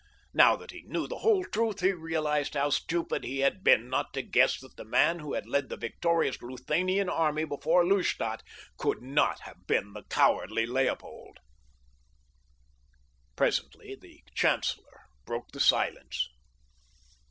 Now 0.33 0.55
that 0.55 0.71
he 0.71 0.81
knew 0.87 1.05
the 1.05 1.19
whole 1.19 1.43
truth 1.45 1.81
he 1.81 1.91
realized 1.91 2.55
how 2.55 2.71
stupid 2.71 3.23
he 3.23 3.41
had 3.41 3.63
been 3.63 3.87
not 3.87 4.15
to 4.15 4.23
guess 4.23 4.59
that 4.61 4.75
the 4.75 4.83
man 4.83 5.19
who 5.19 5.33
had 5.35 5.45
led 5.45 5.69
the 5.69 5.77
victorious 5.77 6.37
Luthanian 6.41 7.07
army 7.07 7.45
before 7.45 7.85
Lustadt 7.85 8.41
could 8.77 9.03
not 9.03 9.41
have 9.41 9.67
been 9.67 9.93
the 9.93 10.01
cowardly 10.01 10.65
Leopold. 10.65 11.37
Presently 13.35 13.93
the 13.95 14.23
chancellor 14.33 15.05
broke 15.27 15.51
the 15.51 15.59
silence. 15.59 16.27